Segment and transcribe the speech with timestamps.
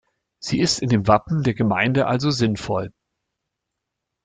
[0.39, 2.91] Sie ist in dem Wappen der Gemeinde also sinnvoll.